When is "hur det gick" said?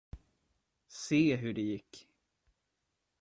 1.41-2.09